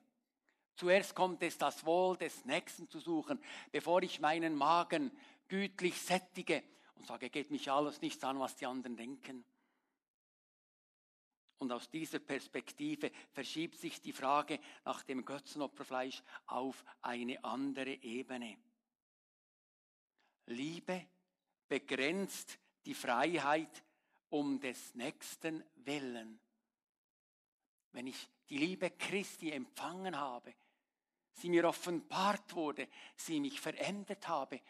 [0.77, 5.11] Zuerst kommt es, das Wohl des Nächsten zu suchen, bevor ich meinen Magen
[5.49, 6.63] gütlich sättige
[6.95, 9.45] und sage, geht mich alles nichts an, was die anderen denken.
[11.59, 18.59] Und aus dieser Perspektive verschiebt sich die Frage nach dem Götzenopferfleisch auf eine andere Ebene.
[20.47, 21.07] Liebe
[21.69, 23.83] begrenzt die Freiheit
[24.29, 26.41] um des Nächsten willen.
[27.93, 30.55] Wenn ich die Liebe Christi empfangen habe,
[31.33, 34.61] sie mir offenbart wurde, sie mich verändert habe,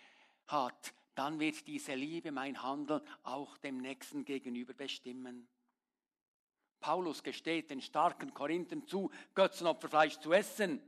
[0.46, 5.48] hat, dann wird diese Liebe mein Handeln auch dem Nächsten gegenüber bestimmen.
[6.84, 10.82] Paulus gesteht den starken Korinthern zu, Götzenopferfleisch zu essen.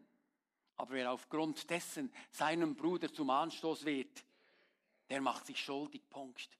[0.77, 4.23] Aber wer aufgrund dessen seinem Bruder zum Anstoß wird,
[5.09, 6.03] der macht sich schuldig.
[6.11, 6.51] Punkt.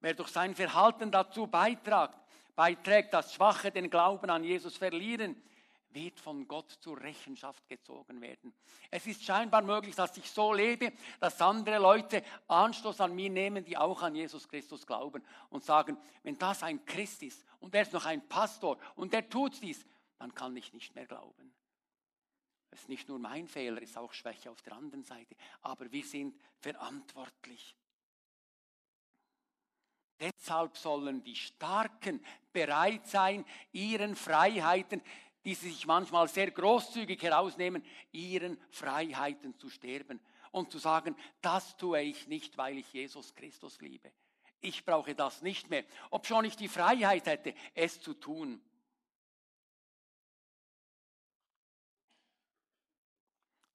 [0.00, 2.18] Wer durch sein Verhalten dazu beiträgt,
[2.54, 5.36] beiträgt, dass Schwache den Glauben an Jesus verlieren,
[5.96, 8.54] wird von Gott zur Rechenschaft gezogen werden.
[8.90, 13.64] Es ist scheinbar möglich, dass ich so lebe, dass andere Leute Anstoß an mir nehmen,
[13.64, 17.82] die auch an Jesus Christus glauben und sagen, wenn das ein Christ ist und er
[17.82, 19.86] ist noch ein Pastor und der tut dies,
[20.18, 21.54] dann kann ich nicht mehr glauben.
[22.70, 25.90] Es ist nicht nur mein Fehler, es ist auch Schwäche auf der anderen Seite, aber
[25.90, 27.74] wir sind verantwortlich.
[30.18, 35.02] Deshalb sollen die Starken bereit sein, ihren Freiheiten
[35.46, 42.02] die sich manchmal sehr großzügig herausnehmen, ihren Freiheiten zu sterben und zu sagen, das tue
[42.02, 44.12] ich nicht, weil ich Jesus Christus liebe.
[44.60, 48.60] Ich brauche das nicht mehr, ob schon ich die Freiheit hätte, es zu tun.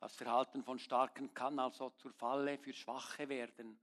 [0.01, 3.79] Das Verhalten von Starken kann also zur Falle für Schwache werden.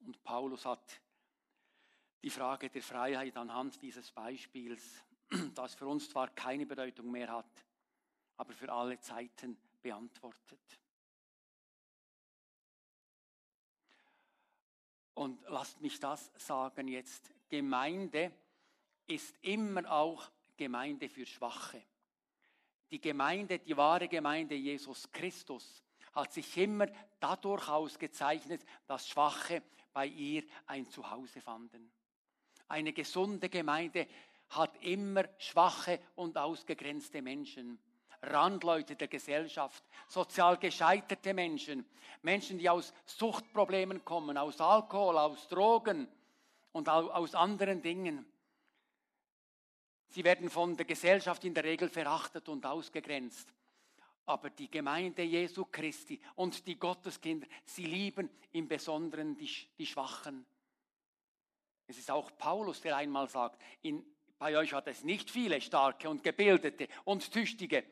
[0.00, 1.01] Und Paulus hat
[2.22, 5.04] die Frage der Freiheit anhand dieses Beispiels,
[5.54, 7.64] das für uns zwar keine Bedeutung mehr hat,
[8.36, 10.80] aber für alle Zeiten beantwortet.
[15.14, 17.32] Und lasst mich das sagen jetzt.
[17.48, 18.32] Gemeinde
[19.06, 21.82] ist immer auch Gemeinde für Schwache.
[22.90, 25.82] Die Gemeinde, die wahre Gemeinde Jesus Christus,
[26.12, 26.86] hat sich immer
[27.20, 31.92] dadurch ausgezeichnet, dass Schwache bei ihr ein Zuhause fanden.
[32.72, 34.06] Eine gesunde Gemeinde
[34.48, 37.78] hat immer schwache und ausgegrenzte Menschen.
[38.22, 41.84] Randleute der Gesellschaft, sozial gescheiterte Menschen,
[42.22, 46.08] Menschen, die aus Suchtproblemen kommen, aus Alkohol, aus Drogen
[46.72, 48.24] und aus anderen Dingen.
[50.08, 53.52] Sie werden von der Gesellschaft in der Regel verachtet und ausgegrenzt.
[54.24, 60.46] Aber die Gemeinde Jesu Christi und die Gotteskinder, sie lieben im Besonderen die, die Schwachen.
[61.92, 64.02] Es ist auch Paulus, der einmal sagt, in,
[64.38, 67.84] bei euch hat es nicht viele starke und gebildete und tüchtige.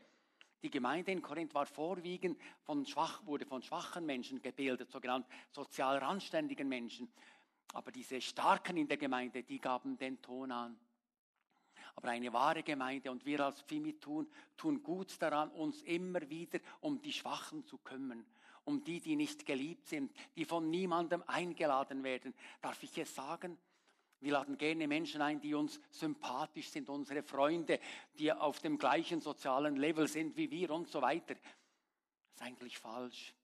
[0.63, 5.99] Die Gemeinde in Korinth war vorwiegend von schwach, wurde von schwachen Menschen gebildet, sogenannt sozial
[5.99, 7.13] randständigen Menschen.
[7.75, 10.81] Aber diese Starken in der Gemeinde, die gaben den Ton an.
[11.95, 16.59] Aber eine wahre Gemeinde und wir als Pfimi tun, tun gut daran, uns immer wieder
[16.81, 18.25] um die Schwachen zu kümmern,
[18.65, 22.33] um die, die nicht geliebt sind, die von niemandem eingeladen werden.
[22.63, 23.59] Darf ich es sagen?
[24.21, 27.81] Wir laden gerne Menschen ein, die uns sympathisch sind, unsere Freunde,
[28.18, 31.35] die auf dem gleichen sozialen Level sind wie wir und so weiter.
[31.35, 33.35] Das ist eigentlich falsch.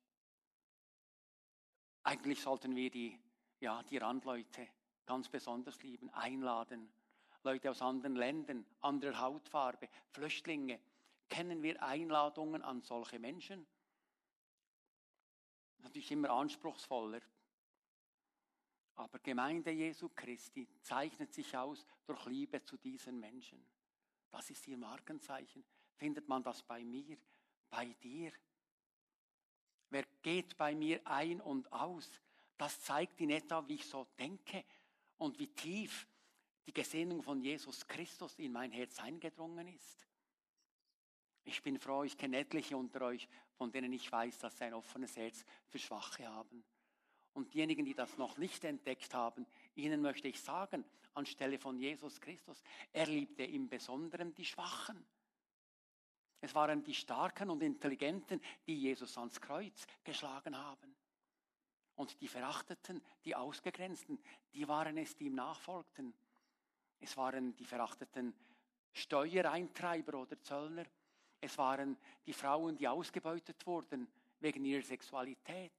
[2.03, 3.19] Eigentlich sollten wir die,
[3.61, 4.69] ja, die Randleute
[5.07, 6.93] ganz besonders lieben, einladen.
[7.43, 10.79] Leute aus anderen Ländern, anderer Hautfarbe, Flüchtlinge.
[11.29, 13.67] Kennen wir Einladungen an solche Menschen?
[15.79, 17.21] Natürlich immer anspruchsvoller.
[18.97, 23.65] Aber Gemeinde Jesu Christi zeichnet sich aus durch Liebe zu diesen Menschen.
[24.31, 25.65] Das ist ihr Markenzeichen.
[25.97, 27.17] Findet man das bei mir,
[27.71, 28.33] bei dir?
[29.91, 32.21] Wer geht bei mir ein und aus?
[32.59, 34.65] Das zeigt in etwa, wie ich so denke
[35.19, 36.09] und wie tief
[36.67, 40.07] die Gesinnung von Jesus Christus in mein Herz eingedrungen ist.
[41.45, 44.75] Ich bin froh, ich kenne etliche unter euch, von denen ich weiß, dass sie ein
[44.75, 46.65] offenes Herz für Schwache haben.
[47.37, 52.19] Und diejenigen, die das noch nicht entdeckt haben, ihnen möchte ich sagen, anstelle von Jesus
[52.19, 52.63] Christus,
[52.95, 55.05] er liebte im Besonderen die Schwachen.
[56.41, 60.97] Es waren die Starken und Intelligenten, die Jesus ans Kreuz geschlagen haben.
[61.97, 64.19] Und die Verachteten, die Ausgegrenzten,
[64.55, 66.15] die waren es, die ihm nachfolgten.
[67.01, 68.33] Es waren die verachteten
[68.95, 70.87] Steuereintreiber oder Zöllner.
[71.43, 74.09] Es waren die Frauen, die ausgebeutet wurden
[74.41, 75.73] wegen ihrer Sexualität.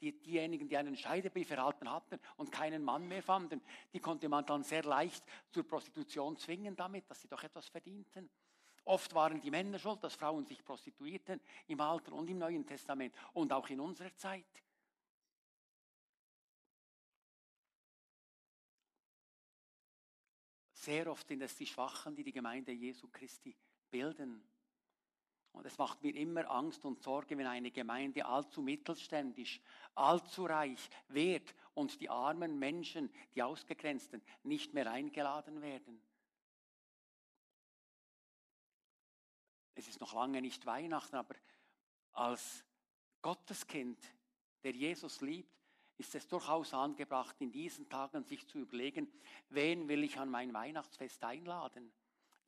[0.00, 3.60] Die, diejenigen, die einen Scheidebrief erhalten hatten und keinen Mann mehr fanden,
[3.92, 8.30] die konnte man dann sehr leicht zur Prostitution zwingen damit, dass sie doch etwas verdienten.
[8.84, 13.14] Oft waren die Männer schuld, dass Frauen sich prostituierten im Alten und im Neuen Testament
[13.34, 14.46] und auch in unserer Zeit.
[20.72, 23.54] Sehr oft sind es die Schwachen, die die Gemeinde Jesu Christi
[23.90, 24.42] bilden.
[25.52, 29.60] Und es macht mir immer Angst und Sorge, wenn eine Gemeinde allzu mittelständisch,
[29.94, 36.00] allzu reich wird und die armen Menschen, die Ausgegrenzten, nicht mehr eingeladen werden.
[39.74, 41.34] Es ist noch lange nicht Weihnachten, aber
[42.12, 42.64] als
[43.22, 43.98] Gotteskind,
[44.62, 45.60] der Jesus liebt,
[45.96, 49.12] ist es durchaus angebracht, in diesen Tagen sich zu überlegen,
[49.50, 51.92] wen will ich an mein Weihnachtsfest einladen,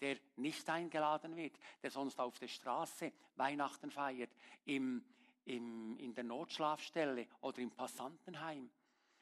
[0.02, 4.30] der nicht eingeladen wird, der sonst auf der Straße Weihnachten feiert,
[4.64, 5.04] im,
[5.44, 8.68] im, in der Notschlafstelle oder im Passantenheim.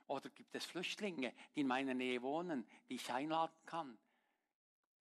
[0.06, 3.96] Oder gibt es Flüchtlinge, die in meiner Nähe wohnen, die ich einladen kann?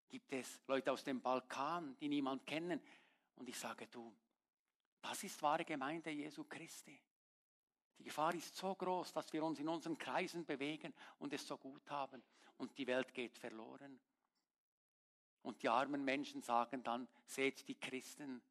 [0.10, 2.82] Gibt es Leute aus dem Balkan, die niemand kennen?
[3.38, 4.14] Und ich sage, du,
[5.02, 7.00] das ist wahre Gemeinde Jesu Christi.
[7.98, 11.58] Die Gefahr ist so groß, dass wir uns in unseren Kreisen bewegen und es so
[11.58, 12.22] gut haben
[12.58, 14.00] und die Welt geht verloren.
[15.42, 18.42] Und die armen Menschen sagen dann, seht die Christen.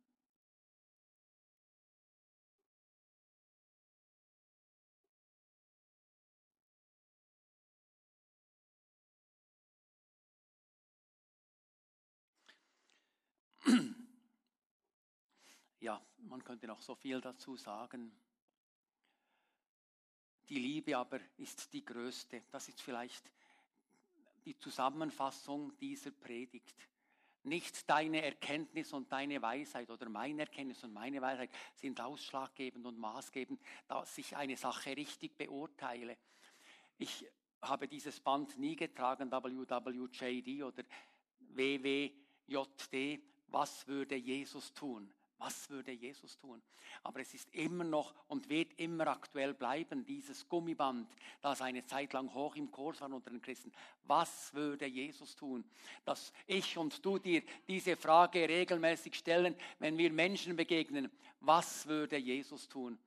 [15.81, 18.13] Ja, man könnte noch so viel dazu sagen.
[20.49, 22.43] Die Liebe aber ist die größte.
[22.51, 23.31] Das ist vielleicht
[24.49, 26.75] die Zusammenfassung dieser Predigt.
[27.43, 32.99] Nicht deine Erkenntnis und deine Weisheit oder meine Erkenntnis und meine Weisheit sind ausschlaggebend und
[32.99, 36.17] maßgebend, dass ich eine Sache richtig beurteile.
[36.97, 37.27] Ich
[37.61, 40.83] habe dieses Band nie getragen, WWJD oder
[41.41, 43.21] WWJD.
[43.49, 45.13] Was würde Jesus tun?
[45.39, 46.61] Was würde Jesus tun?
[47.05, 51.09] Aber es ist immer noch und wird immer aktuell bleiben, dieses Gummiband,
[51.41, 53.73] das eine Zeit lang hoch im Kurs war unter den Christen.
[54.05, 55.65] Was würde Jesus tun?
[56.05, 61.09] Dass ich und du dir diese Frage regelmäßig stellen, wenn wir Menschen begegnen.
[61.41, 62.99] Was würde Jesus tun?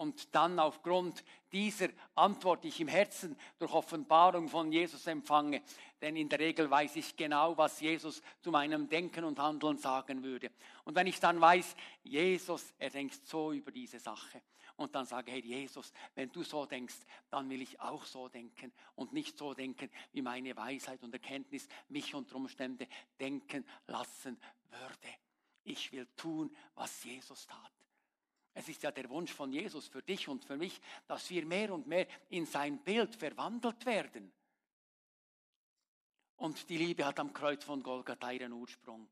[0.00, 1.22] Und dann aufgrund
[1.52, 5.60] dieser Antwort, die ich im Herzen durch Offenbarung von Jesus empfange,
[6.00, 10.22] denn in der Regel weiß ich genau, was Jesus zu meinem Denken und Handeln sagen
[10.22, 10.50] würde.
[10.84, 14.40] Und wenn ich dann weiß, Jesus, er denkt so über diese Sache,
[14.76, 16.96] und dann sage, hey Jesus, wenn du so denkst,
[17.28, 21.68] dann will ich auch so denken und nicht so denken, wie meine Weisheit und Erkenntnis
[21.90, 22.86] mich unter Umständen
[23.20, 24.40] denken lassen
[24.70, 25.14] würde.
[25.64, 27.79] Ich will tun, was Jesus tat.
[28.52, 31.72] Es ist ja der Wunsch von Jesus für dich und für mich, dass wir mehr
[31.72, 34.32] und mehr in sein Bild verwandelt werden.
[36.36, 39.08] Und die Liebe hat am Kreuz von Golgatha ihren Ursprung.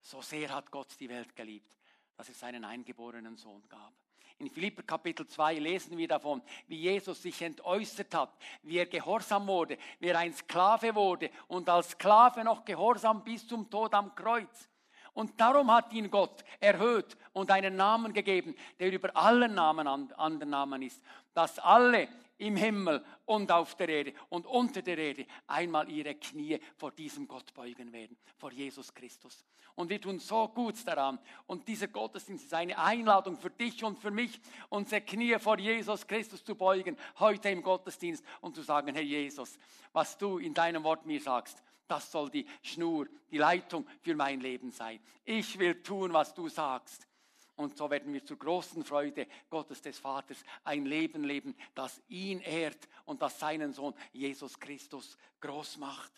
[0.00, 1.76] So sehr hat Gott die Welt geliebt,
[2.16, 3.92] dass es seinen eingeborenen Sohn gab.
[4.38, 9.46] In Philipper Kapitel 2 lesen wir davon, wie Jesus sich entäußert hat, wie er gehorsam
[9.46, 14.14] wurde, wie er ein Sklave wurde und als Sklave noch gehorsam bis zum Tod am
[14.14, 14.68] Kreuz.
[15.14, 20.50] Und darum hat ihn Gott erhöht und einen Namen gegeben, der über allen Namen anderen
[20.50, 21.02] Namen ist,
[21.34, 22.08] dass alle
[22.38, 27.28] im Himmel und auf der Erde und unter der Erde einmal ihre Knie vor diesem
[27.28, 29.44] Gott beugen werden, vor Jesus Christus.
[29.74, 31.18] Und wir tun so gut daran.
[31.46, 36.06] Und dieser Gottesdienst ist eine Einladung für dich und für mich, unsere Knie vor Jesus
[36.06, 39.58] Christus zu beugen, heute im Gottesdienst und zu sagen, Herr Jesus,
[39.92, 44.40] was du in deinem Wort mir sagst, das soll die Schnur, die Leitung für mein
[44.40, 44.98] Leben sein.
[45.26, 47.06] Ich will tun, was du sagst.
[47.54, 52.40] Und so werden wir zur großen Freude Gottes des Vaters ein Leben leben, das ihn
[52.40, 56.12] ehrt und das seinen Sohn Jesus Christus groß macht.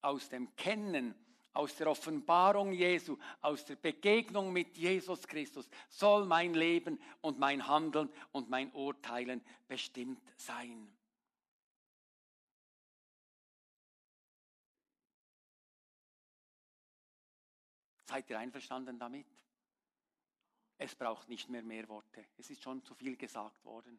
[0.00, 1.14] Aus dem Kennen
[1.56, 7.66] aus der Offenbarung Jesu, aus der Begegnung mit Jesus Christus soll mein Leben und mein
[7.66, 10.92] Handeln und mein Urteilen bestimmt sein.
[18.04, 19.26] Seid ihr einverstanden damit?
[20.78, 22.26] Es braucht nicht mehr mehr Worte.
[22.36, 23.98] Es ist schon zu viel gesagt worden.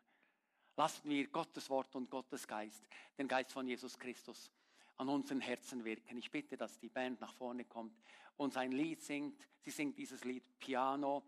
[0.75, 2.87] Lassen wir Gottes Wort und Gottes Geist,
[3.17, 4.51] den Geist von Jesus Christus,
[4.97, 6.17] an unseren Herzen wirken.
[6.17, 7.95] Ich bitte, dass die Band nach vorne kommt
[8.35, 9.47] und sein Lied singt.
[9.59, 11.23] Sie singt dieses Lied Piano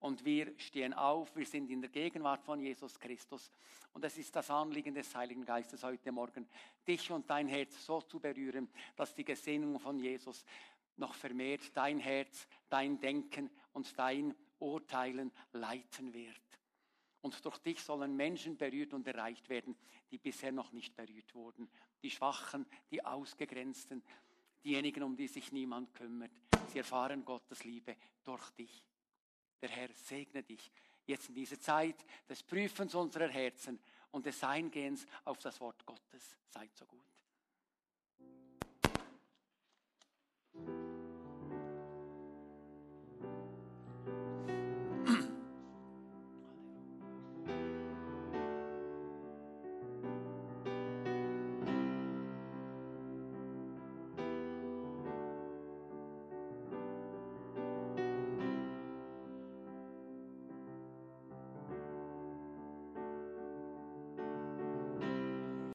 [0.00, 1.34] und wir stehen auf.
[1.36, 3.50] Wir sind in der Gegenwart von Jesus Christus.
[3.92, 6.48] Und es ist das Anliegen des Heiligen Geistes heute Morgen,
[6.86, 10.44] dich und dein Herz so zu berühren, dass die Gesinnung von Jesus
[10.98, 16.36] noch vermehrt dein Herz, dein Denken und dein Urteilen leiten wird.
[17.20, 19.76] Und durch dich sollen Menschen berührt und erreicht werden,
[20.10, 21.68] die bisher noch nicht berührt wurden
[22.02, 24.02] die Schwachen, die Ausgegrenzten,
[24.64, 26.30] diejenigen, um die sich niemand kümmert.
[26.72, 28.84] Sie erfahren Gottes Liebe durch dich.
[29.60, 30.70] Der Herr segne dich
[31.06, 33.78] jetzt in dieser Zeit des Prüfens unserer Herzen
[34.10, 36.36] und des Eingehens auf das Wort Gottes.
[36.48, 37.04] Seid so gut.